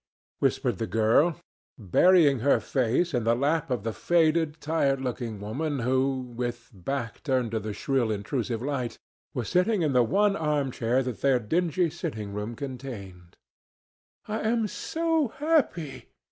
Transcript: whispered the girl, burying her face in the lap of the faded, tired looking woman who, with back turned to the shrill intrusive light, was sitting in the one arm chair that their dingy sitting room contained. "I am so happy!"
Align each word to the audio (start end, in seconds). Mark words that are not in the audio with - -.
whispered 0.39 0.79
the 0.79 0.87
girl, 0.87 1.39
burying 1.77 2.39
her 2.39 2.59
face 2.59 3.13
in 3.13 3.23
the 3.23 3.35
lap 3.35 3.69
of 3.69 3.83
the 3.83 3.93
faded, 3.93 4.59
tired 4.59 4.99
looking 4.99 5.39
woman 5.39 5.77
who, 5.77 6.21
with 6.21 6.71
back 6.73 7.21
turned 7.21 7.51
to 7.51 7.59
the 7.59 7.71
shrill 7.71 8.09
intrusive 8.09 8.63
light, 8.63 8.97
was 9.35 9.47
sitting 9.47 9.83
in 9.83 9.93
the 9.93 10.01
one 10.01 10.35
arm 10.35 10.71
chair 10.71 11.03
that 11.03 11.21
their 11.21 11.37
dingy 11.37 11.87
sitting 11.91 12.33
room 12.33 12.55
contained. 12.55 13.37
"I 14.27 14.39
am 14.39 14.67
so 14.67 15.27
happy!" 15.37 16.09